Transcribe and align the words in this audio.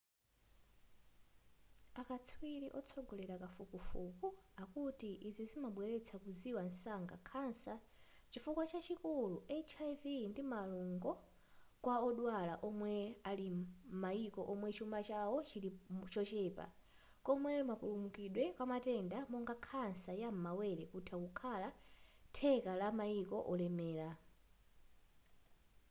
akatswiri 2.01 2.67
otsogolera 2.79 3.35
kafukufuku 3.43 4.27
akuti 4.63 5.09
izi 5.27 5.43
zimabweretsa 5.51 6.15
kuziwa 6.23 6.63
mwansanga 6.65 7.15
khansa 7.29 7.73
chifuwa 8.31 8.63
chachikulu 8.71 9.37
hiv 9.49 10.03
ndi 10.31 10.41
malungo 10.53 11.11
kwa 11.83 11.95
odwala 12.07 12.53
omwe 12.67 12.93
ali 13.29 13.47
m'mayiko 13.51 14.41
omwe 14.51 14.69
chuma 14.77 14.99
chawo 15.07 15.37
chili 15.49 15.69
chochepa 16.13 16.65
komwe 17.25 17.53
mapulumukidwe 17.69 18.43
kumatenda 18.57 19.17
monga 19.31 19.55
khansa 19.67 20.11
ya 20.21 20.29
m'mawere 20.33 20.83
kutha 20.91 21.15
kukhala 21.23 21.69
theka 22.35 22.71
la 22.81 22.87
mayiko 22.97 23.37
olemera 23.51 24.09